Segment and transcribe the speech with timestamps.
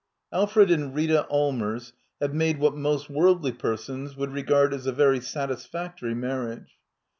[0.33, 5.19] Alfred and Rita Allmers have made what most worldly persons would regard as a very
[5.19, 6.79] satisfactory marriage.